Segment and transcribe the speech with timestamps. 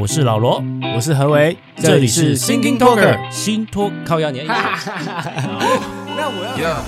[0.00, 0.64] 我是老罗，
[0.96, 4.46] 我是何为，这里是 Thinking Talker 新托靠压年。
[4.46, 4.54] 那
[6.26, 6.82] 我要。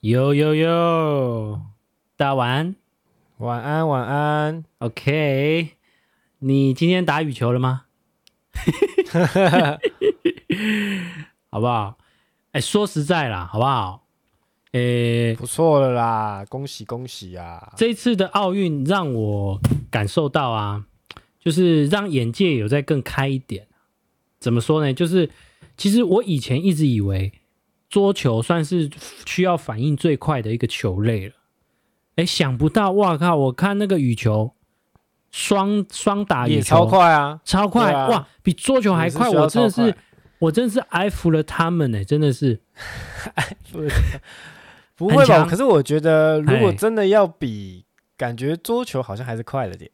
[0.00, 1.60] 呦呦呦，
[2.16, 2.74] 大家晚安。
[3.38, 4.64] 晚安，晚安。
[4.78, 5.70] OK，
[6.38, 7.86] 你今天打羽球了吗？
[11.50, 11.98] 好不好？
[12.52, 14.06] 哎，说实在啦，好不好？
[14.70, 17.72] 哎，不错了啦，恭喜恭喜啊！
[17.76, 20.84] 这一次的奥运让我感受到啊，
[21.40, 23.66] 就是让眼界有在更开一点。
[24.38, 24.94] 怎么说呢？
[24.94, 25.28] 就是
[25.76, 27.32] 其实我以前一直以为
[27.88, 28.88] 桌球算是
[29.26, 31.34] 需要反应最快的一个球类了。
[32.16, 33.34] 哎，想不到，哇靠！
[33.36, 34.54] 我看那个羽球，
[35.30, 39.28] 双双打羽球也超快啊，超快，啊、哇，比桌球还快！
[39.28, 39.96] 我真的是，
[40.38, 42.60] 我真的是爱服了他们呢，真的是
[43.34, 43.90] 爱服了。
[44.96, 45.44] 不会吧？
[45.44, 47.84] 可是我觉得，如果真的要比，
[48.16, 49.90] 感觉桌球好像还是快了点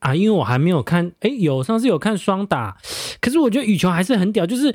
[0.00, 0.12] 啊。
[0.12, 2.76] 因为我还没有看，哎，有上次有看双打，
[3.20, 4.74] 可是我觉得羽球还是很屌，就是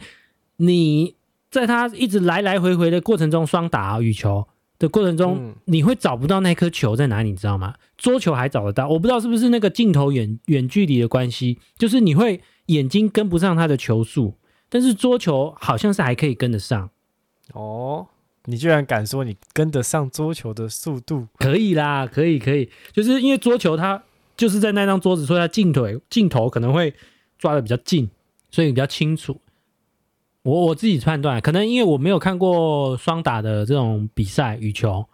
[0.55, 1.17] 你
[1.51, 4.47] 在他一直来来回回的过程中，双打羽球。
[4.79, 7.75] 的过程中，嗯、你会找不到那颗球在哪里，你知道吗？
[7.97, 14.35] 桌球还找得到，我不知道是不是那个镜头远远距离的关系，就是你会眼睛跟不上它的球速，
[14.69, 16.89] 但是桌球好像是还可以跟得上。
[17.53, 18.07] 哦，
[18.45, 21.27] 你居然敢说你跟得上桌球的速度？
[21.37, 24.01] 可以啦，可以可以，就是因为桌球它
[24.37, 26.93] 就是在那张桌子，所以它镜腿镜头可能会
[27.37, 28.09] 抓的比较近，
[28.49, 29.41] 所以比较清楚。
[30.43, 35.05] 我我自己判断，可能因为我没有看过双打的这种比赛羽球，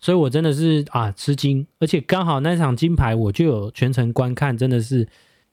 [0.00, 5.08] 所以我真的是啊吃惊，而且刚好那场金牌我就有全程观看，真的是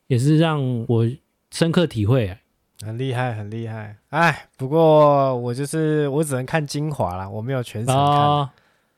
[0.07, 1.07] 也是让我
[1.51, 2.35] 深刻体会，
[2.81, 3.97] 很厉害，很厉害。
[4.09, 8.03] 哎，不过我就是我只能看精华啦，我没有全程看。
[8.03, 8.49] 哦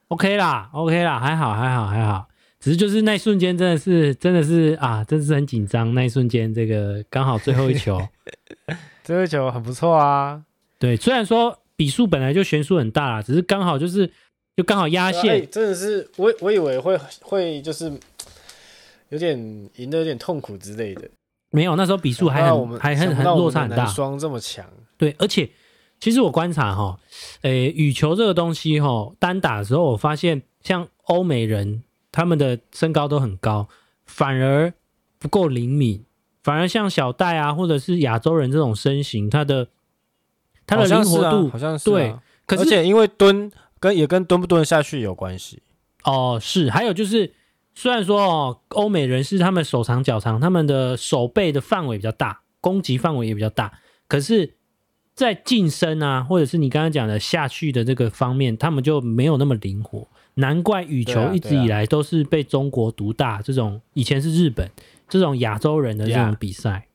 [0.08, 2.28] ，OK 啦，OK 啦，还好，还好，还好。
[2.60, 5.94] 只是就是那一瞬间真的是真的是啊，真的是很紧张。
[5.94, 8.00] 那一瞬间，这个刚好最后一球。
[9.04, 10.44] 这个球很不错啊，
[10.78, 14.10] 对，虽然说比数本来就悬殊很大啦，只是刚好就是
[14.56, 17.92] 就刚好压线，欸、真的是我我以为会会就是
[19.10, 19.38] 有点
[19.78, 21.10] 赢得有点痛苦之类的，
[21.50, 24.66] 没有，那时候比数还很还很很落差很大，双这么强，
[24.98, 25.50] 对，而且
[26.00, 27.00] 其实我观察哈，
[27.42, 33.68] 诶、欸，羽球这个东西哈，单打的时候我发现像欧美人他们的身高都很高，
[34.06, 34.72] 反而
[35.18, 36.06] 不够灵敏。
[36.44, 39.68] 反而像小戴啊，或者是亚洲人这种身形，他的
[40.66, 42.16] 他的灵活度好像是对，
[42.46, 45.62] 可是而且因为蹲跟也跟蹲不蹲下去有关系
[46.04, 46.40] 哦。
[46.42, 47.34] 是，还有就是，
[47.76, 54.56] 虽然说哦，欧美人士他们手长脚长，他们的手背的范围比较大，攻击范围也比较大，可是，
[55.14, 60.08] 在近身啊，或者是你刚刚讲的下去的这个方面，他们就没有那么灵活。
[60.36, 64.72] 难怪羽球一直以来都是被中国独大，这种以前是日本。
[65.12, 66.88] 这种亚洲人的这种比赛.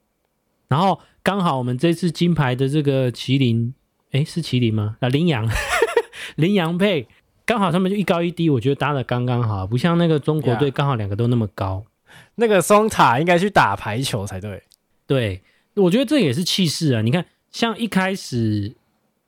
[0.69, 3.75] 然后刚好我们这次金牌的这个麒麟，
[4.11, 4.97] 哎，是麒麟吗？
[5.01, 5.47] 啊，羚羊，
[6.37, 7.07] 羚羊配，
[7.45, 11.85] 刚好他们就一高一低，我觉得搭的刚刚好，不像那个中国队刚好两个都那么高。
[12.37, 14.63] 那个双塔应该去打排球才对。
[15.07, 15.43] 对，
[15.75, 17.03] 我觉得这也是气势啊。
[17.03, 18.75] 你看，像一开始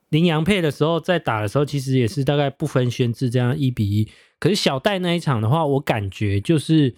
[0.09, 4.09] 羚羊配的时候，在打的时候，其实也是大概不分轩輊这样一比一。
[4.39, 6.95] 可是小戴那一场的话，我感觉就是，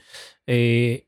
[0.48, 1.04] 诶。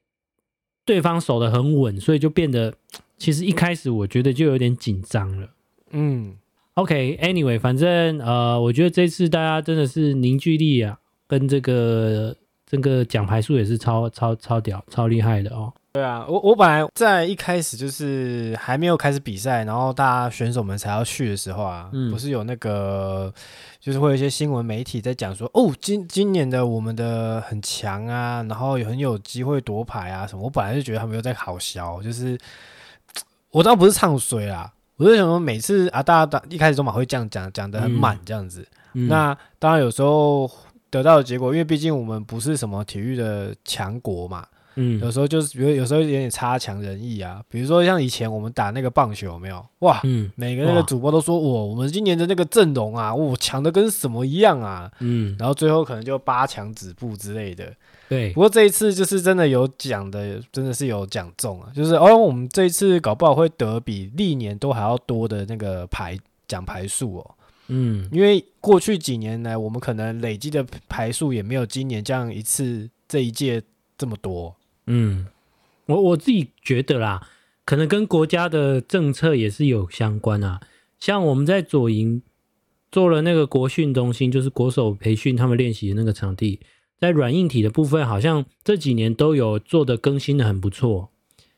[0.86, 2.74] 对方守得很稳，所以就变得
[3.18, 5.50] 其实一开始我觉得就有点紧张了。
[5.92, 6.36] 嗯
[6.74, 12.36] ，OK，Anyway，、okay, 反正呃，我觉得这次大家真的是凝聚力啊，跟这个
[12.74, 15.72] 这个奖牌数也是超超超屌、超厉害的哦。
[15.92, 23.32] 对啊，我我本来在一开始就是还没有开始比赛，然后大家选手们才要去的时候啊，嗯、不是有那个，
[23.80, 30.42] 就是会有一些新闻媒体在讲说，哦，今今年的我们的很强啊，然后也很有机会夺牌啊什么。
[30.42, 32.36] 我本来就觉得他们又在好笑，就是
[33.52, 38.68] 我倒不是唱衰啦，我就想说每次啊，大家一开始都嘛会这样讲，讲的很满这样子。
[38.94, 40.50] 嗯、那当然有时候
[40.94, 44.45] 得到的结果，因为毕竟我们不是什么体育的强国嘛。
[44.75, 47.42] 嗯，有时候就是，比如有时候有点差强人意啊。
[47.50, 49.63] 比如说像以前我们打那个棒球，有没有？
[49.80, 54.92] 哇，嗯，每个那个主播都说，哇，我们今年的那个阵容啊，我，强的跟什么一样啊。
[55.00, 57.72] 嗯，然后最后可能就八强止步之类的。
[58.10, 61.72] 对，不过这一次就是真的有讲的，真的是有讲中啊。
[61.75, 66.18] 就是哦，我们这一次搞不好会得比历年都还要多的那个牌
[66.48, 67.36] 奖牌数哦。
[67.68, 73.63] 嗯，因为过去几年来，我们可能累积的牌数也没有今年这样一次这一届
[73.98, 74.56] 这么多。
[74.88, 75.27] 嗯，
[75.86, 77.27] 我我自己觉得啦，
[77.65, 80.60] 可能跟国家的政策也是有相关啊。
[81.00, 82.21] 像我们在左营
[82.92, 86.59] 做了那个国训中心，就是国手培训他们练习的那个场地，
[87.00, 91.09] 在软硬体的部分，好像这几年都有做的更新的很不错。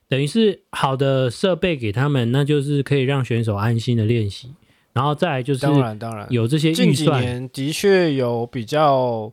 [0.08, 4.52] 等于是好的设备给他们，那就是可以让选手安心的练习。
[4.96, 6.26] 然后再来就是，当然当然。
[6.32, 9.32] 有这些近几年的确有比较，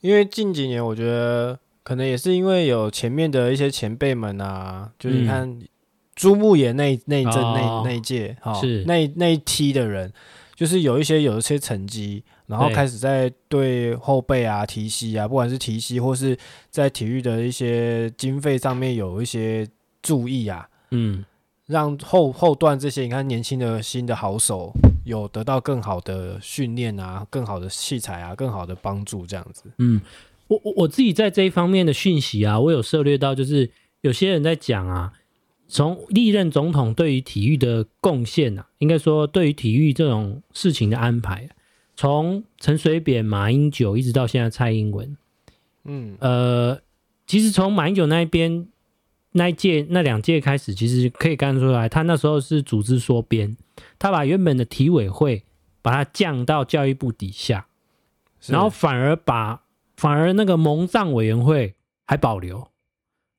[0.00, 5.56] 因为近几年我觉得可能也是因为有前面的一些前辈们啊，就是你看
[6.16, 8.82] 朱木炎那那一阵那那一届哈，是。
[8.86, 10.12] 那那一梯的人，
[10.56, 16.36] 就是有一些有一些成绩，然后开始在对后辈啊提携啊，不管是提携或是
[16.70, 19.66] 在体育的一些经费上面有一些。
[20.04, 21.24] 注意啊，嗯，
[21.64, 24.70] 让后后段这些你看年轻的新的好手
[25.04, 29.64] 有得到更好的训练啊，更好的器材啊，更好的帮助这样子。
[29.78, 30.00] 嗯，
[30.48, 33.70] 我我我自己在这一方面的讯息啊，我有涉猎到，就是
[34.00, 35.12] 有些人在讲啊，
[35.68, 41.48] 从历任总统对于体育的贡献啊，应该说对于体育这种事情的安排，
[41.94, 45.16] 从陈水扁、马英九一直到现在蔡英文，
[45.84, 46.80] 嗯，呃，
[47.26, 48.68] 其实从马英九那一边。
[49.36, 53.56] 那一届、那两届开始，其实可以看出来，他那时候是组织缩编，
[53.98, 55.42] 他把原本的体委会
[55.82, 57.66] 把它降到教育部底下，
[58.46, 59.62] 然后反而把
[59.96, 61.74] 反而那个蒙藏委员会
[62.06, 62.68] 还保留，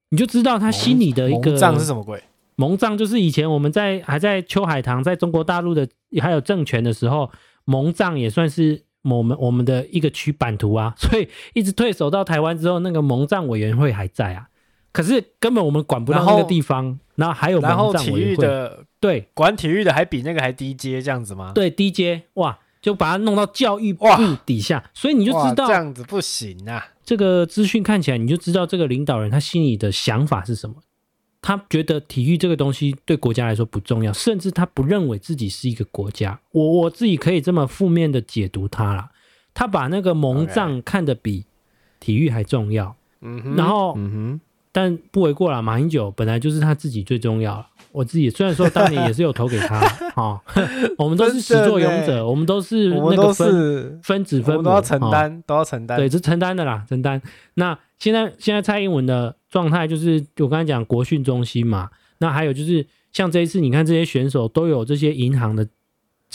[0.09, 2.21] 你就知道他心里的一个蒙藏是什么鬼？
[2.57, 5.87] 蒙藏就是以前我们在还在秋海棠在中国大陆的
[6.21, 7.31] 还有政权的时候，
[7.63, 14.49] 蒙藏也算是我们我们的一个区版图啊，所以一直退守到台湾之后，那个蒙藏委员会还在啊。
[14.95, 21.51] 可是根本我们管不到那个地方，然后，还有然后体育的对管体育的还比那个还低阶这样子吗？
[21.53, 24.07] 对，低阶哇，就把它弄到教育部
[24.45, 26.93] 底下，所以你就知道这样子不行啊。
[27.03, 30.77] 这个资讯看起来你就知道这个领导人他心里的想法是什么。
[31.41, 36.39] 他觉得体育这个东西对国家来说不重要，甚至他不认为自己是一个国家。
[36.53, 39.09] 我我自己可以这么负面的解读他了，
[39.53, 41.45] 他把那个蒙藏看得比
[41.99, 42.95] 体育还重要。
[43.19, 44.41] 嗯哼，然后嗯哼。
[44.75, 47.65] 但不为过啦，马英九本来就是他自己最重要。
[47.93, 49.79] 我自己虽然说当年也是有投给他，
[50.13, 50.41] 哈、哦，
[50.97, 55.97] 我们都是始作俑者，我们都是那个分分子分母，都要承担，哦、都要承担。
[55.97, 57.21] 对，是承担的啦，承担。
[57.53, 65.65] 那现在现在蔡英文的状态就是，我刚才讲国训中心嘛，那还有就是像这一次，你看这些选手都有这些银行的。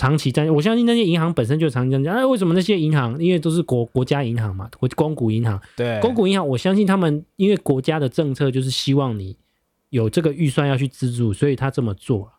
[0.00, 2.16] 长期在，我相信那些银行本身就长期这样。
[2.16, 3.22] 哎，为什么那些银行？
[3.22, 5.60] 因为都是国国家银行嘛，国公股银行。
[5.76, 9.36] 对，公股银行，我相信他们因为国家的政策就是希望你
[9.90, 12.32] 有这个预算要去资助，所以他这么做。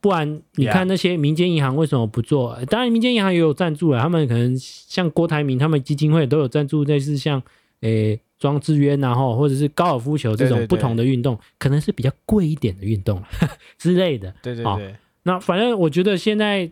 [0.00, 7.40] 不然你看那些民间银行为什么不做.当然，民间银行也有赞助了，他们可能像郭台铭他们基金会都有赞助，类似像
[7.82, 13.22] 诶庄智渊然后或者是高尔夫球这种不同的运动，可能是比较贵一点的运动
[13.78, 14.34] 之类的。
[14.42, 14.66] 对对对。
[14.66, 14.80] 哦，
[15.22, 16.68] 那反正我觉得现在。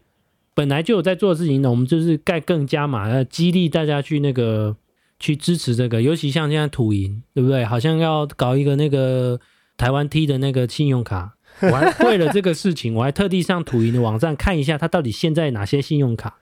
[0.54, 4.76] 本来就有在做的事情呢，我们就是盖更加嘛，要激励大家去那个
[5.18, 7.64] 去支持这个，尤其像现在土银，对不对？
[7.64, 9.40] 好像要搞一个那个
[9.76, 16.38] 台湾 T 的那个信用卡，我还为了这个事情， 我还特地上土银的网站看一下，它到底现在哪些信用卡？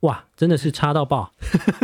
[0.00, 1.34] 哇，真的是差到爆，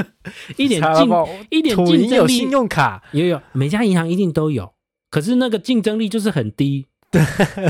[0.56, 1.08] 一点竞
[1.50, 4.72] 一点竞争力有信用卡也有，每家银行一定都有，
[5.10, 6.86] 可是那个竞争力就是很低。
[7.10, 7.22] 对，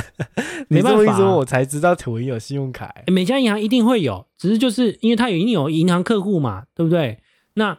[0.69, 3.13] 没办法、啊，我才知道土银有信用卡、欸。
[3.13, 7.19] 每家银行一定会有，只是就是因为它有一定有银行客户嘛，对不对？
[7.55, 7.79] 那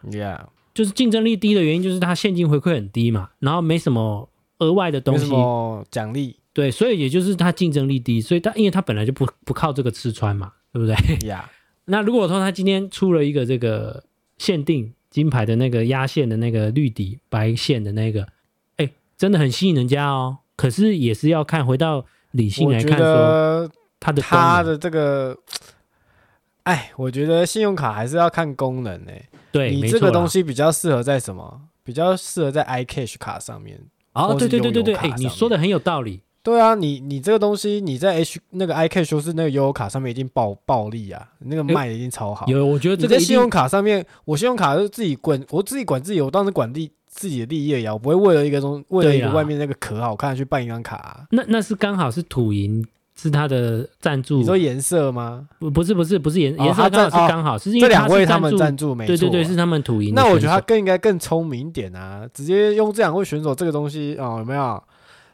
[0.73, 4.29] 就是竞争力低的原因就是它现金回馈很低嘛，然后没什么
[4.59, 5.31] 额外的东西，
[5.89, 6.37] 奖励。
[6.53, 11.43] 对，所以也就是它竞争力低，所以它因为它本来就不不靠这个吃穿嘛，对不对？Yeah，
[11.85, 14.03] 那如果说它今天出了一个这个
[14.39, 18.27] 限定金牌的那个压线的那个绿底白线的那个，
[18.77, 20.39] 哎，真的很吸引人家哦。
[20.55, 25.35] 可是也是要看，回到理性来看，说他的他的这个，
[26.63, 29.29] 哎，我觉得信用卡还是要看功能诶、欸。
[29.51, 31.61] 对，你这个东西比较适合在什么？
[31.83, 33.81] 比较适合在 iCash 卡上面。
[34.13, 36.21] 哦，对对对对对，哎，你说的很有道理。
[36.43, 42.45] 对啊，你你这个东西你在 H 那个 iCash 是那个悠游卡上面一定暴暴利啊，那个卖的一定超好。
[42.47, 46.91] 有，我觉得这个在信用卡上面，我信用卡是自己管，我自己管自己，我当时管利。
[47.17, 51.25] 自己的利益呀，我不会为了一个东，为了一个外面那个壳好看去办一张卡、啊。
[51.31, 52.85] 那那是刚好是土银
[53.19, 54.37] 是他的赞助。
[54.37, 55.47] 你说颜色吗？
[55.57, 59.07] 不不是不是不是颜颜色刚好是刚好，哦、是因为这两位他们赞助没错。
[59.07, 60.13] 对对对，是他们土银。
[60.13, 64.81] 那我觉得他更应该更聪明一点啊，直接用这两位选手这个东西哦，有没有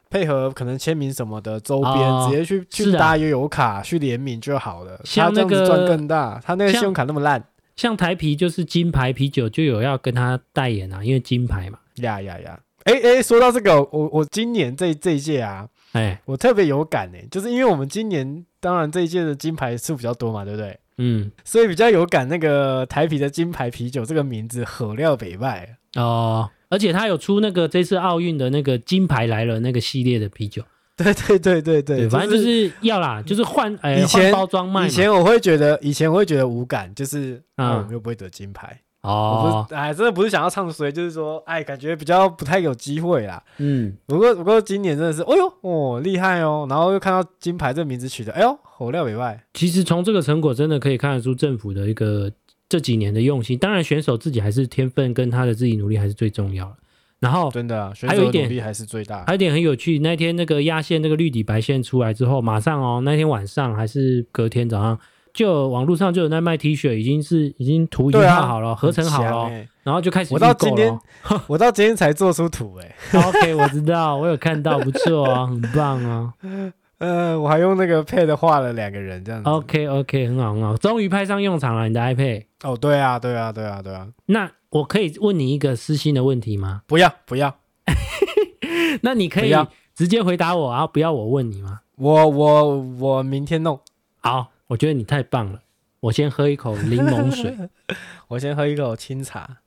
[0.08, 4.98] 配合可能签名什么的周边，哦、直接去去搭悠游卡、啊、去联名就好了。
[5.04, 7.44] 他这样子赚更大，他那个信用卡那么烂。
[7.76, 11.78] 像台啤就是金牌啤酒就有要跟他代言啊，因为金牌嘛。
[11.96, 12.60] 呀呀呀！
[12.84, 20.78] 哎哎，说到这个，我我今年这这一届啊，哎，我特别有感哎，就是因为我们今年当然这一届的金牌数比较多嘛，对不对？
[20.98, 30.62] 嗯，所以比较有感那个台啤的金牌啤酒这个名字“火料北拜”哦，而且他有出那个这次奥运的那个金牌来了那个系列的啤酒。
[30.96, 34.86] 对对对对对，反正就是要啦，就是换哎，以前包装卖。
[34.86, 39.66] 以前我会觉得，以前我会觉得无感，就是啊，我们又不会得金牌哦。
[39.70, 43.42] 哎，真的不是想要唱衰，就是说，哎，感觉比较不太有机会啦。
[43.58, 52.30] 嗯，不过不过今年真的是，哎呦哦，厉害哦，然后又看到金牌这个名字取得，哎呦，火料以外，其实从这个成果真的可以看得出政府的一个
[52.68, 53.58] 这几年的用心。
[53.58, 56.76] 当然，选手自己还是天分跟他的自己努力还是最重要的。
[57.24, 59.24] 然后真的，还有一点还是最大。
[59.24, 64.98] 还有一点很有趣，那天那个压线那个绿底白线出来之后，马上哦，那天晚上还是隔天早上，
[65.32, 70.34] 就网络上就有在卖 T 恤，已经是已经图已经画好了，啊、合成好了，欸、然后就开始。
[70.34, 70.96] 我到今天，
[71.48, 73.18] 我到今天才做出图哎、欸。
[73.26, 76.32] OK，我知道，我有看到，不错啊，很棒啊。
[76.98, 79.50] 呃，我还用那个 Pad 画了两个人这样子。
[79.50, 82.44] OK OK，很好很好，终于派上用场了，你的 iPad。
[82.62, 84.06] 哦，对啊对啊对啊对啊。
[84.26, 84.50] 那。
[84.74, 86.82] 我可以问你一个私心的问题吗？
[86.88, 87.60] 不要，不要。
[89.02, 89.54] 那你可以
[89.94, 91.82] 直接回答我啊，不要我问你吗？
[91.94, 93.78] 我我我明天弄。
[94.20, 95.60] 好，我觉得你太棒了。
[96.00, 97.56] 我先喝一口柠檬水。
[98.26, 99.58] 我先喝一口清茶。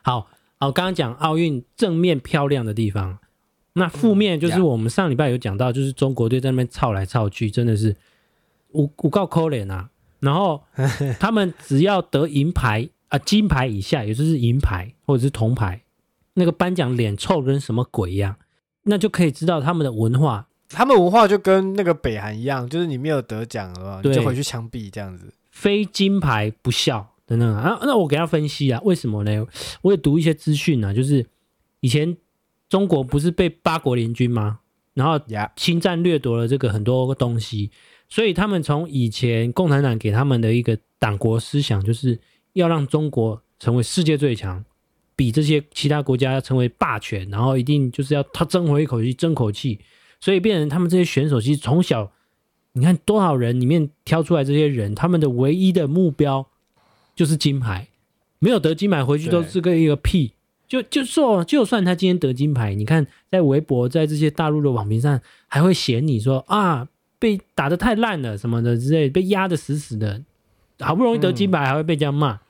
[0.00, 0.26] 好，
[0.58, 3.18] 好，刚刚讲奥运正面漂亮的地方，
[3.74, 7.94] 那负面就是我们上礼拜有讲到，就是中国队在那边操来操去，真的是
[8.72, 9.90] 五五告扣脸啊。
[10.20, 10.62] 然后
[11.20, 12.88] 他们只要得银牌。
[13.10, 15.82] 啊，金牌以下，也就是银牌或者是铜牌，
[16.34, 18.36] 那个颁奖脸臭跟什么鬼一样，
[18.84, 20.46] 那就可以知道他们的文化。
[20.68, 25.34] 他们文化就跟那个北韩一样，就是你没有得奖了，对你就回去枪毙这样子。
[25.50, 27.80] 非金牌不孝等等啊。
[27.82, 29.44] 那我给他分析啊，为什么呢？
[29.82, 31.26] 我也读一些资讯啊，就是
[31.80, 32.16] 以前
[32.68, 34.60] 中国不是被八国联军吗？
[34.94, 35.20] 然后
[35.56, 37.72] 侵占掠夺了这个很多个东西，
[38.08, 42.20] 所以他们从以前共产党给他们的一个党国思想就是。
[42.60, 44.64] 要让中国成为世界最强，
[45.16, 49.80] 比这些其他国家要成为霸权，然后一定就是要他争回一口气，争口气，
[50.20, 52.10] 所以变成他们这些选手，其实从小，
[52.72, 56.46] 你看多少人里面挑出来这些人，他们的唯一的目标
[57.14, 57.88] 就是金牌，
[58.38, 60.34] 没有得金牌回去都是个一个屁。
[60.68, 66.86] 就就说，就算他今天得金牌，你看在微博，在这些大陆的网评上，还会嫌你说啊，
[67.18, 70.22] 被打的太烂了什么的之类，被压的死死的。
[70.78, 72.40] 好不容易得金牌，还会被这样骂，嗯、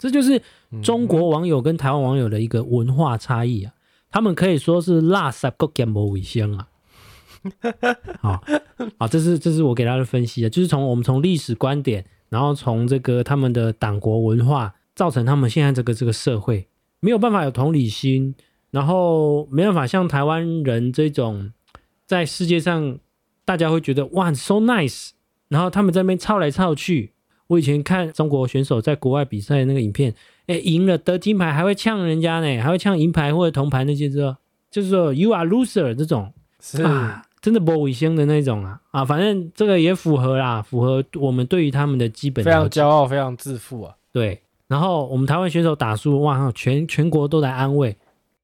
[0.00, 0.40] 这就是
[0.82, 3.74] 中国网友跟台湾网友的一个文化差异啊！
[4.10, 6.68] 他们可以说是垃圾国家无卫生啊！
[8.18, 8.42] 好，
[8.98, 16.66] 好，这是这是我给他的分析的，就是从我们从历史观点，然后从这个他们的党国文化，造成他们现在这个这个社会
[17.00, 18.34] 没有办法有同理心，
[18.70, 21.52] 然后没办法像台湾人这种
[22.06, 22.98] 在世界上
[23.44, 25.10] 大家会觉得哇，so nice，
[25.48, 27.12] 然后他们在那边抄来抄去。
[27.50, 30.14] 我以前看中国选手在国外比赛的那个影片，
[30.46, 34.38] 哎，赢了得金牌还会呛人家呢，还会呛银牌或者铜牌那些，说
[34.70, 42.44] 就是说 you are loser 这种，是啊，真的不卫生的那种啊啊，反正这个也符合啦，符合我们对于他们的基本。
[42.44, 43.96] 非常骄傲，非常自负啊。
[44.12, 47.92] 对，然后我们台湾选手打输，哇，全全国都来安慰；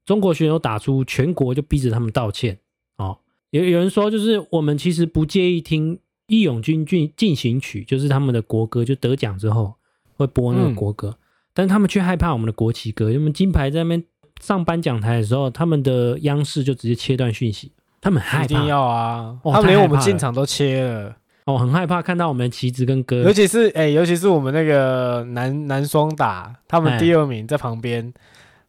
[0.05, 2.59] 中国选手打出，全国就逼着他们道歉。
[2.97, 3.19] 哦，
[3.51, 6.01] 有有人说，就是我们其实不介意听。
[6.27, 9.75] 义勇军进进行曲就是他们的国歌，就得奖之后
[10.17, 11.19] 会播那个国歌，嗯、
[11.55, 13.11] 但他们却害怕我们的国旗歌。
[13.11, 14.05] 因为金牌在那边
[14.41, 18.45] 上颁奖台的时候，他们的央视就直接切断讯息，他们害怕。
[18.45, 19.39] 一定要啊！
[19.43, 21.17] 哦、他们连我们进场都切了。
[21.45, 28.03] 哦，很害怕看到我们的旗帜跟歌，尤其是哎、欸，尤其是我们那个男男双打，他们第二名在旁边，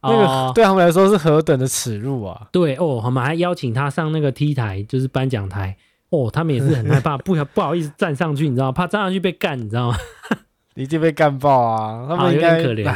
[0.02, 2.48] 欸、那个对他们来说是何等的耻辱啊！
[2.52, 5.76] 对哦，我们还邀请他上那个 T 台，就是颁奖台。
[6.10, 8.72] 哦，他们也是很害怕，不 不好意思站上去，你知道吗？
[8.72, 9.98] 怕站上去被干，你知道吗？
[10.76, 12.06] 已经被干爆啊！
[12.08, 12.96] 他们应该、啊、可怜，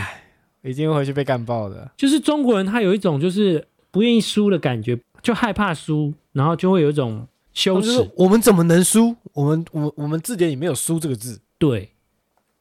[0.62, 1.92] 一定会回去被干爆的。
[1.98, 8.08] 就是中国人，他有一种就是不愿意输的感觉，就害怕输，然后就会有一种羞耻。
[8.16, 9.16] 我们怎么能输？
[9.34, 11.42] 我们我我们字典里没有输这个字。
[11.58, 11.90] 对，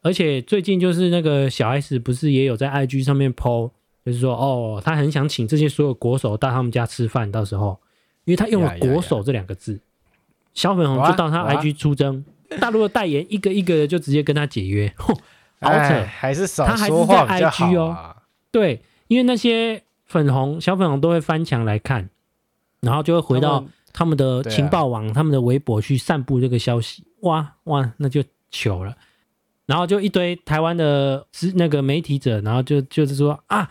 [0.00, 3.70] 而且最近就是那个小 S 不是也有在 IG 上面 po，
[4.04, 7.78] 就是说哦，他很想请这些所有国手到他们家吃饭，到时候，
[8.24, 9.78] 因为他用了“国手”这两个字。
[10.54, 12.24] 小粉红就到他 IG 出征，
[12.60, 15.14] 大陆的代言一个一个的就直接跟他解约， 好
[15.60, 17.26] 扯，还是少说话比较好啊。
[17.26, 18.16] 他还是在 IG 哦，
[18.50, 22.10] 对，因为那些粉红小粉红都会翻墙来看，
[22.80, 27.04] 然后就会回到他们的情报网、他们，他们的微博去散布这个消息。
[27.20, 28.96] 哇哇，那就糗了。
[29.66, 33.70] 然后就一堆台湾的那个媒体者，然后就就是说啊，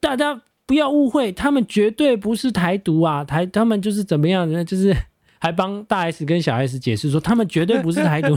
[0.00, 0.42] 大家。
[0.66, 4.64] 不要误会，他们绝对不是台独啊，台他们就是怎么样呢？
[4.64, 4.96] 就是
[5.40, 8.36] 还帮大 S 跟小 S 解释说，他们绝对不是台独，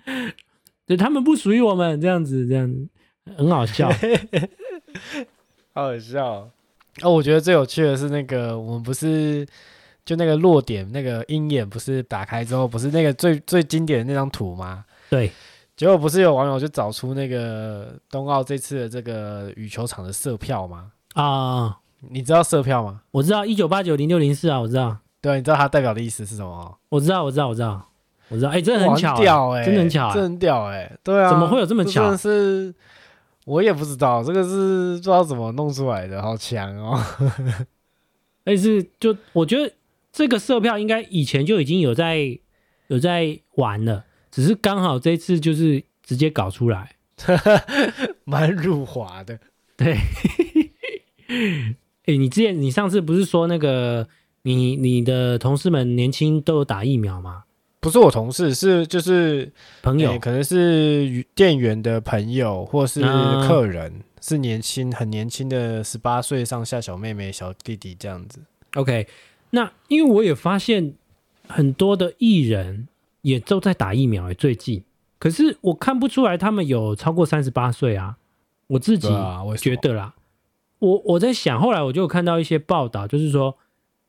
[0.86, 2.88] 对，他们不属于我们，这样子，这样子
[3.36, 3.90] 很好笑，
[5.74, 6.48] 好好笑。
[7.02, 9.44] 哦，我觉得最有趣的是那个，我们不是
[10.04, 14.84] 就那个落点那个鹰眼，不是打开之后，不是那个最最经典的那张图吗？
[15.10, 15.30] 对。
[15.76, 20.92] 结果不是有网友就找出那个冬奥这次的这个羽球场的色票吗？
[21.14, 23.00] 啊，你知道色票吗？
[23.10, 24.96] 我知道一九八九零六零四啊，我知道。
[25.24, 26.78] 对，你知道它代表的意思是什么？
[26.90, 27.88] 我知道，我知道，我知道，
[28.28, 28.50] 我知道。
[28.50, 30.98] 哎、欸，真的很巧、欸，屌哎、欸，真的很巧、欸，真的很屌哎、欸。
[31.02, 32.02] 对啊，怎么会有这么巧？
[32.02, 32.74] 真的是
[33.46, 37.02] 我也不知道，这个是不知道怎么弄出来的，好强哦。
[38.44, 39.72] 但 是就我觉得
[40.12, 42.38] 这个色票应该以前就已经有在
[42.88, 44.04] 有在玩了。
[44.30, 46.96] 只是刚好这次就是直接搞出来，
[48.24, 49.38] 蛮辱华的。
[49.74, 49.94] 对，
[51.28, 54.06] 哎、欸，你之前你上次不是说那个
[54.44, 57.42] 你你的同事们年轻都有打疫苗吗？
[57.80, 68.38] 不是我同事，是就是朋友、欸，可能是店员的朋友或是客人，嗯、是年轻很年轻的十八岁上下小妹妹小弟弟这样子。
[68.76, 69.08] OK，
[69.50, 70.94] 那因为我也发现
[71.48, 72.86] 很多的艺人。
[73.24, 74.84] 也都在打疫苗，最近，
[75.18, 78.18] 可是我看不出来他们有超过三十八岁啊，
[78.66, 79.08] 我自己
[79.56, 80.12] 觉得啦，
[80.78, 83.56] 我我在想，后来我就有看到一些报道，就是说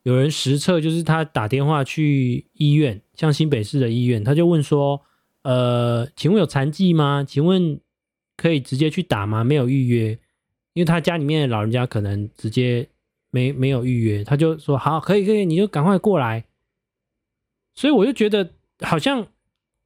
[0.05, 5.01] 有人实测，就是他打电话去医院，像新北市的医院，他就问说，
[5.41, 7.25] 呃，请问有残疾吗？
[7.27, 7.79] 请问
[8.37, 9.43] 可以直接去打吗？
[9.43, 10.11] 没有预约，
[10.73, 12.87] 因为他家里面的老人家可能直接
[13.31, 16.45] 没没有预约，他就说好，可以可以，你就赶快过来，
[17.73, 18.51] 所以我就觉得。
[18.81, 19.25] 好像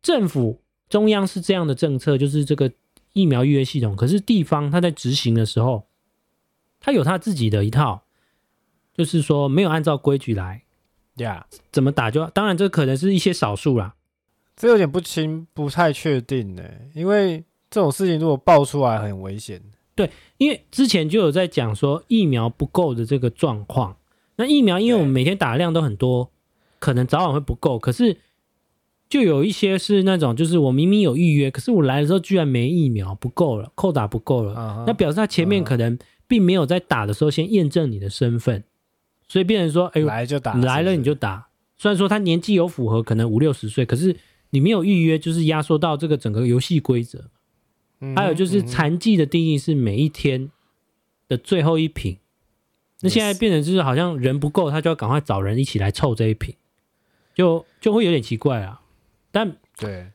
[0.01, 2.71] 政府中央是这样的政策，就是这个
[3.13, 3.95] 疫苗预约系统。
[3.95, 5.85] 可是地方他在执行的时候，
[6.79, 8.01] 他有他自己的一套，
[8.99, 10.63] 就是说没有按照规矩来，
[11.15, 11.57] 呀，Yeah.
[11.71, 13.95] 怎么打就当然这可能是一些少数啦，
[14.57, 16.63] 这有点不清，不太确定呢。
[16.93, 19.61] 因为这种事情如果爆出来很危险。
[19.95, 23.95] 对，因为之前就有在讲说疫苗不够的这个状况。
[24.35, 26.29] 那疫苗因为我们每天打的量都很多，
[26.79, 28.17] 可能早晚会不够，可是。
[29.09, 34.53] 就有一些是那种，就是我明明有预约，可是我来的时候居然没疫苗，不够了，扣打不够了。
[34.53, 34.83] Uh huh.
[34.85, 35.97] 那表示他前面可能
[36.27, 38.63] 并没有在打的时候先验证你的身份，
[39.29, 41.47] 所以变成说，哎呦，来就打，来了你就打。
[41.77, 44.13] 虽然说他年纪有符合，可能五六十岁，可是
[44.49, 47.29] 你没有预约，就是压缩到这个整个游戏规则。
[48.01, 48.15] Uh.
[48.15, 50.49] 还有就是残疾的定义是每一天
[51.27, 52.17] 的最后一瓶，uh.
[53.01, 56.55] 那现在变成就是好像人不够，他就要赶快找人一起来凑这一瓶，
[57.35, 58.81] 就就会有点奇怪啊。
[59.31, 60.07] 但对，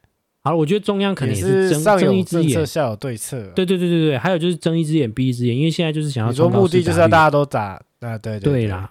[0.42, 3.38] 好，我觉得中央可能也是睁睁一只眼，下有对策。
[3.55, 8.90] 对对对对对，还有就是睁一只眼闭一只眼，因为现在就是想要说目的就是要大家都打啊，对对，对，对啦。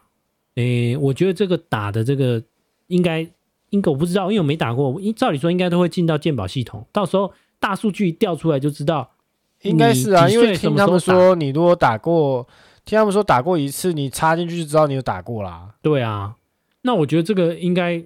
[0.56, 2.42] 诶，我觉得这个打的这个
[2.88, 3.28] 应该，
[3.70, 5.00] 应该我不知道，因为我没打过。
[5.16, 9.12] 照理说应该都会进到鉴宝系统，到时候大数据调出来就知道。
[9.62, 12.48] 应该是啊，因为听他们说，你如果打过，
[12.86, 15.76] 听他们说打过一次，你插进去就知道你有打过啦。
[15.82, 16.36] 对啊，
[16.82, 18.04] 那我觉得这个应该。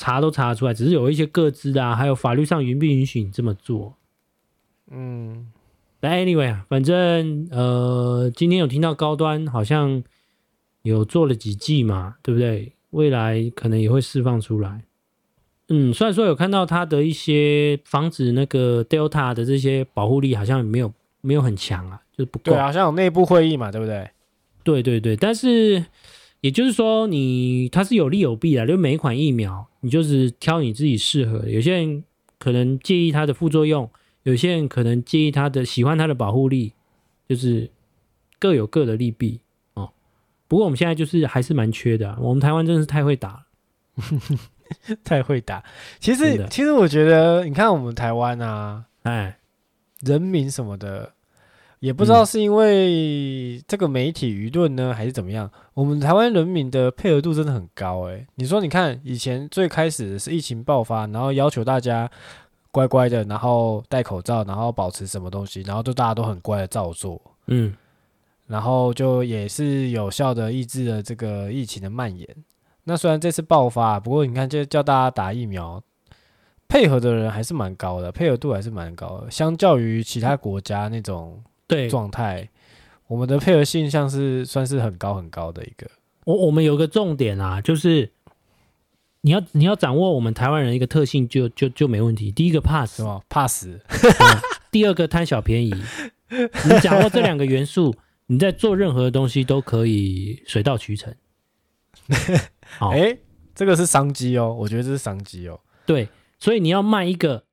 [0.00, 3.96] 查都查得出来，只是有一些各自啊，还有法律上允不允许你这么做？
[4.92, 5.50] 嗯，
[5.98, 10.04] 但 anyway 啊，反正呃，今天有听到高端好像
[10.88, 12.72] 有做了几季嘛，对不对？
[12.90, 14.82] 未来可能也会释放出来。
[15.68, 22.52] 嗯，虽然说有看到它的一些防止那个 Delta 的这些保护力好像没有没有很强啊，就是不够。
[22.52, 24.10] 对，好像有内部会议嘛，对不对？
[24.64, 25.84] 对对对，但是。
[26.40, 31.50] 也就是说你，你它是有利有弊的，就每一款疫苗，你就是挑你自己适合的。
[31.50, 32.04] 有些人
[32.38, 33.90] 可能介意它的副作用，
[34.22, 36.74] 有些人可能介意它的喜欢它的保护力，
[37.28, 37.68] 就是
[38.38, 39.40] 各有各的利弊哦。
[40.48, 45.62] 不过我们现在就是还是蛮缺的，我们台湾真的是太会打了， 太会打。
[46.00, 49.38] 其实其实我觉得，你看我们台湾啊，哎，
[50.00, 51.12] 人民什么的。
[51.80, 55.48] 也不知道是因为这个媒体舆论呢，还是怎么样？
[55.74, 58.26] 我们台湾人民的配合度真的很高哎。
[58.34, 62.10] 你说，你看以前最开始是疫情爆发，然后要求大家
[62.72, 67.72] 乖乖的，然后戴口罩，然后保持什么东西，然后就大家都很乖的照做，嗯，
[68.48, 72.28] 然后就也是有效的抑制了这个疫情的蔓延。
[72.84, 75.80] 那虽然这次爆发，不过你看，就叫大家打疫苗，
[76.66, 81.40] 配合的人还是蛮高的，配合度还是蛮高的，相较于其他国家那种。
[81.68, 82.48] 对状态，
[83.08, 85.86] 我们的配合性像是算是很高很高的一个。
[86.24, 88.10] 我我们有个重点啊，就是
[89.20, 92.32] 你要你要掌握我们台湾人一个特性就，就就就没问题。
[92.32, 93.82] 第一个怕死，怕死。
[94.70, 95.74] 第二个贪小便宜。
[96.30, 97.94] 你掌握这两个元素，
[98.28, 101.14] 你在做任何的东西都可以水到渠成。
[102.78, 103.18] 好，哎、欸，
[103.54, 105.58] 这个是商机哦，我觉得这是商机哦。
[105.86, 107.44] 对，所以你要卖一个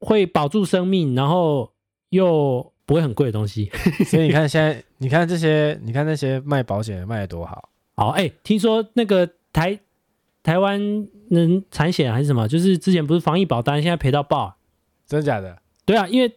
[0.00, 1.72] 会保住生命，然后
[2.08, 3.70] 又不会很贵的东西。
[4.08, 7.68] 所以你看现在，你看这些，你看那些卖保险的卖的多好。
[7.94, 9.78] 好，哎、欸，听说那个台
[10.42, 10.80] 台湾
[11.28, 14.56] 人产险还是什么，就是之前不是防疫保单，现在赔到爆，
[15.06, 15.60] 真的假的？
[15.84, 16.34] 对啊，因为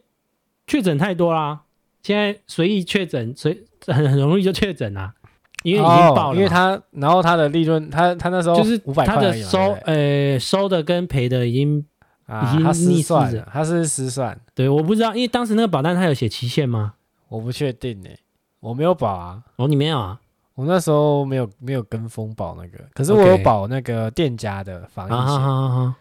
[0.67, 1.63] 确诊太多啦，
[2.09, 5.13] 现在随意确诊，随很很容易就确诊啦。
[5.61, 14.35] 因为已经爆了，因为他，然后他的利润，他他那时候就是五百块，他的收，呃，收的跟赔的已经已经逆算了，他是失算。
[14.55, 16.95] 对，我不知道，因为当时那个保单他有写期限吗？
[17.27, 18.17] 我不确定诶，
[18.59, 19.43] 我没有保啊。
[19.57, 20.19] 哦，你没有啊？
[20.55, 25.95] 我那时候没有没有跟风保那个，可是我有保那个店家的防疫险。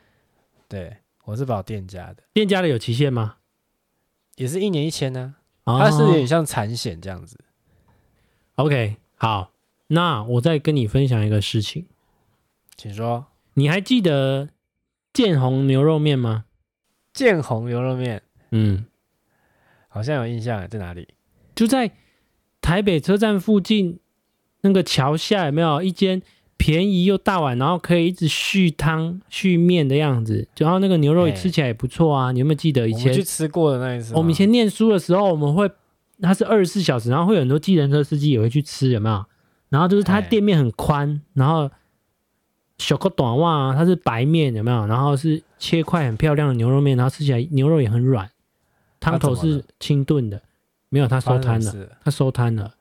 [0.69, 2.23] 对，我是保店家的。
[2.33, 3.35] 店家的有期限吗？
[4.37, 5.35] 也是一年一千呢，
[5.77, 7.39] 它是有点像产险这样子。
[8.55, 8.97] OK。
[9.21, 9.51] 好，
[9.89, 11.87] 那我再跟你分享一个事情，
[12.77, 13.27] 请说。
[13.55, 14.51] 你还记得
[15.13, 16.45] 建宏牛肉面吗？
[17.13, 18.87] 建宏牛肉面，嗯，
[19.89, 21.09] 好像有印象，在哪里？
[21.57, 21.91] 就在
[22.61, 23.99] 台北车站附近
[24.61, 26.23] 那个桥下，有没有一间
[26.59, 30.47] 便宜又大碗，然后可以一直续汤续面的样子？
[30.59, 32.33] 然后那个牛肉也吃起来也不错啊。
[32.33, 34.13] 你有没有记得以前去吃过的那一次？
[34.15, 35.71] 我们以前念书的时候，我们会。
[36.21, 39.25] 它是二十四小时，然后会有很多计程车司机也会去吃，有没有？
[39.69, 41.71] 然后就是它店面很宽，然后
[42.77, 44.85] 小个短袜，啊它是白面，有没有？
[44.89, 48.29] 然后是切块很漂亮的牛肉面，然后吃起来牛肉也很软，
[48.99, 50.43] 汤头是清炖的，
[50.89, 52.75] 没有，它收摊了，它收摊了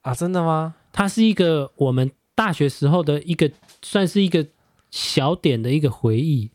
[0.00, 0.14] 啊？
[0.14, 0.76] 真的吗？
[0.92, 3.50] 它是一个我们大学时候的一个，
[3.82, 4.46] 算是一个
[4.92, 6.50] 小点的一个回忆，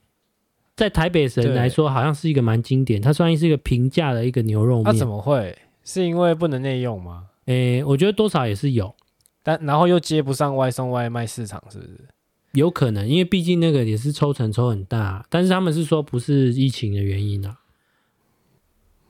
[0.78, 5.58] 在台北人来说，好像是一个蛮经典，它算是一个平价的一个牛肉面，它怎么会？
[5.84, 7.28] 是因为不能内用吗？
[7.46, 8.96] 诶、欸，我觉得多少也是有，
[9.44, 12.08] 但然后又接不上外送外卖市场，是不是？
[12.54, 17.58] 有可能，因为毕竟那个也是抽成抽很大，但是他们是说不是疫情的原因啊。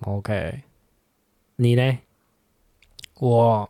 [0.02, 0.62] OK，
[1.58, 2.00] 你呢？
[3.20, 3.70] 我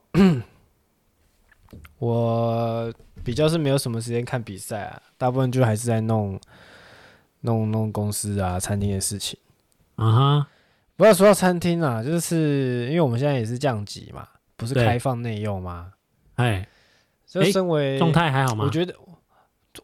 [2.02, 2.92] 我
[3.24, 6.40] 比较是没有什么时间看比赛啊，大部分就还是在弄
[7.42, 9.38] 弄弄公司啊、餐厅的事情
[9.98, 10.38] 啊哈。
[10.38, 10.46] Uh.
[10.96, 15.94] 不要说到餐厅啊，就是因为我们现在也是降级嘛，不是开放内用吗？
[16.38, 16.68] 哎，
[17.28, 18.66] 这身为状态还好吗？
[18.66, 18.96] 我觉得，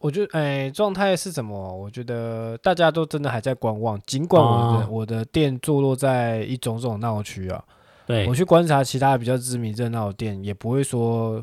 [0.00, 1.76] 我觉得，哎，状态是什么？
[1.76, 4.00] 我觉得大家都真的还在观望。
[4.06, 7.64] 尽管我的、哦、我的店坐落在一种种闹区啊，
[8.06, 11.42] 对，我去观察其他比较知名热闹的店，也不会说，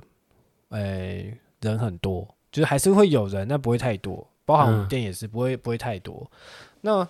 [0.76, 4.28] 哎，人很多，就是还是会有人，但不会太多。
[4.46, 6.30] 包含我们店也是不会、嗯、不会太多。
[6.82, 7.08] 那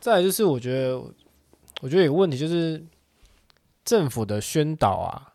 [0.00, 1.02] 再来就是我觉得。
[1.82, 2.82] 我觉得有个问题就是
[3.84, 5.34] 政府的宣导啊，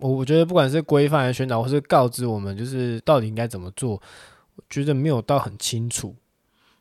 [0.00, 4.02] 我我觉得不管是规范的宣导，或是告知我们，就是到底应该怎么做，
[4.56, 6.16] 我觉得没有到很清楚。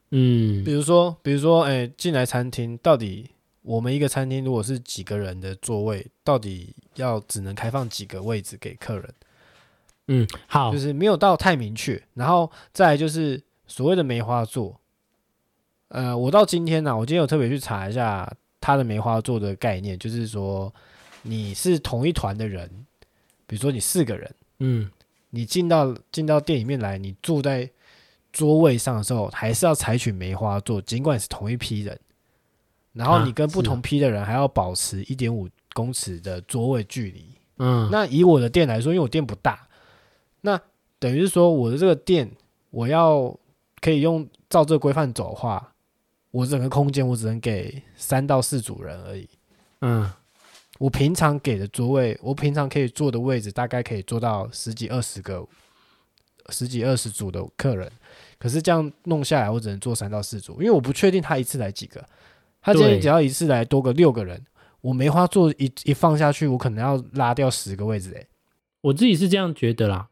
[0.10, 3.30] 嗯，比如说，比如说，哎，进来餐厅，到底
[3.62, 9.14] 我们一个餐厅如果是几个人的座位，到底要只能开放几个位置给客人？
[10.14, 12.02] 嗯，好，就是没有到太明确。
[12.14, 14.78] 然后再来就是所谓的梅花座。
[15.88, 20.74] 呃，我到今天呢、啊，我今天有特别去查一下他的梅花座的概念，就是说
[21.22, 22.70] 你是同一团的人，
[23.48, 24.92] 比如说你四个人，嗯，
[25.30, 27.70] 你进到进到店里面来，你坐在
[28.34, 32.00] 桌位上的时候，还是要采取梅花座，尽管是同一批人，
[32.94, 37.26] 然后你跟不同批的人还要保持一点五公尺的桌位距离，
[37.58, 39.68] 嗯，那以我的店来说，因为我店不大，
[40.42, 40.60] 那
[41.00, 42.30] 等于是说我的这个店，
[42.70, 43.38] 我要
[43.80, 45.70] 可以用照这个规范走的话。
[46.32, 49.28] 我整个空间我只能给三到四组人而已。
[49.82, 50.10] 嗯，
[50.80, 55.46] 我平常给的座位，我平常可以坐的位置大概可以坐到十几二十个、
[56.48, 57.92] 十几二十组的客人。
[58.40, 62.02] 可是这样弄下来，我只能坐三到四组，因为我不确定他一次来几个。
[62.62, 64.42] 他今天只要一次来多个六个人，
[64.80, 68.10] 我梅花座一一放下去，我可能要拉掉十个位置。
[68.14, 68.26] 诶，
[68.80, 70.08] 我自己是这样觉得啦，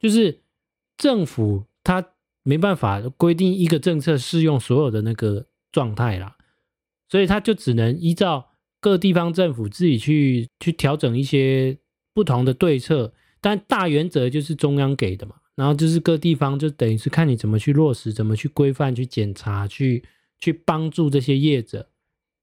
[0.00, 0.40] 就是
[0.96, 2.04] 政府他。
[2.42, 6.38] 没办法规定一个政策适用所有的那个状态啦，
[7.06, 11.76] 所以他就只能依照各地方政府自己去去调整一些
[12.14, 20.02] 不同的对策，但大原则就是中央给的嘛，然后就是各地方就等于是看你怎么去落实，怎么去规范、去检查、去
[20.38, 21.90] 去帮助这些业者，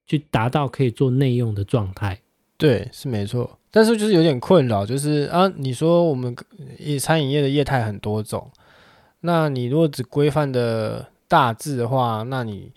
[0.06, 2.22] 去达到可以做内用的状态。
[2.56, 6.36] 对，是没错，但是就是有点困扰，就是啊，你说我们
[7.00, 8.50] 餐饮业的业态很多种。
[9.22, 12.72] 那你如果只规范的大致的话，那你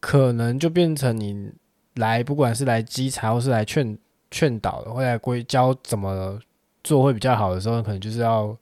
[0.00, 1.50] 可能就变成你
[1.96, 3.98] 来，不管是来稽查或是来劝
[4.30, 6.38] 劝导的，会来规教怎么
[6.82, 8.56] 做会比较好的时候，可能就是要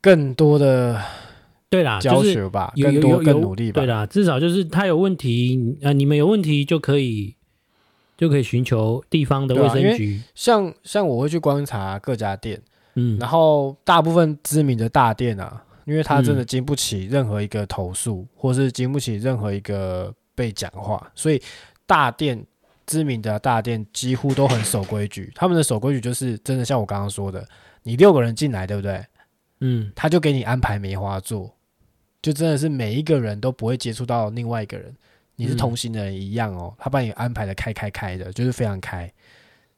[0.00, 1.00] 更多的
[1.68, 3.80] 对啦教学吧，更多更努力吧。
[3.80, 7.34] 对啦，至少就是他有问题，呃，你们有问题就可以
[8.20, 10.20] 就可以寻求地方的卫生局。
[10.22, 12.60] 啊、像像我会去观察各家店，
[12.94, 21.40] 嗯，然后大部分知名的大店啊，因为它真的经不起任何一个投诉，嗯、或是经不起任何一个被讲话，所以
[21.86, 22.46] 大店。
[22.86, 27.46] 知名的大店几乎都很守规矩，他们的守规矩就是真的像我刚刚说的，
[27.84, 29.06] 你六个人进来，对不对？
[29.60, 31.54] 嗯，他就给你安排梅花座，
[32.20, 34.92] 就真的是每一个人都不会接触到另外一个人，
[35.40, 39.10] 你是同行的人一样哦，他把你安排的开开开的，就是非常开。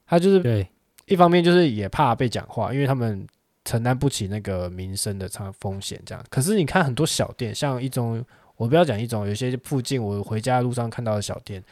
[0.04, 0.68] 他就是对，
[1.06, 3.24] 一方面就是也怕被讲话，因为他们
[3.64, 6.24] 承担不起那个民生的差风险这样。
[6.28, 8.24] 可是你看很多小店，像一中，
[8.56, 11.62] 我不要讲一中，有些附近我回家的路上看到的小店。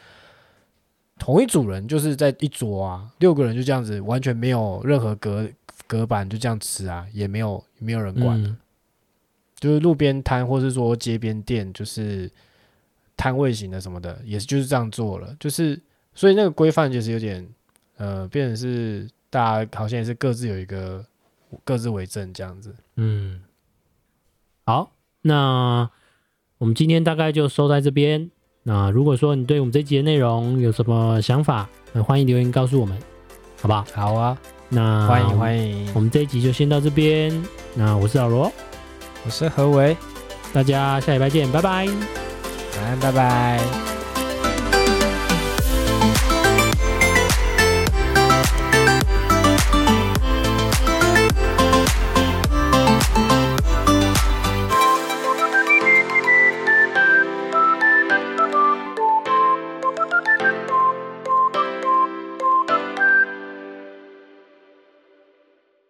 [1.19, 5.47] 同一组人就是在一桌啊，六个人就这样子，完全没有任何隔
[5.85, 8.57] 隔板，就这样吃啊，也没有没有人管，嗯、
[9.59, 12.31] 就是路边摊或是说街边店，就是
[13.21, 15.79] 摊位型的什么的，也是就是这样做了，就是
[16.15, 17.47] 所以那个规范就是有点
[17.97, 21.05] 呃，变成是大家好像也是各自有一个
[21.63, 22.73] 各自为政这样子。
[22.95, 23.39] 嗯，
[24.65, 25.87] 好，那
[26.57, 28.31] 我们今天大概就收在这边。
[28.63, 32.99] 那如果说你对我们这集的内容有什么想法，那欢迎留言告诉我们，
[33.61, 33.85] 好不好？
[33.93, 34.35] 好啊，
[34.67, 35.93] 那欢迎欢迎。
[35.93, 37.31] 我们这一集就先到这边。
[37.75, 38.51] 那我是老罗，
[39.23, 39.95] 我是何为，
[40.51, 42.30] 大家下礼拜见，拜拜。
[42.77, 43.90] 晚安，拜拜。